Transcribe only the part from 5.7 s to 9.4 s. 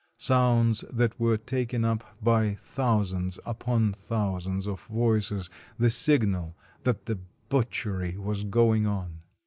the signal that the butchery was going on.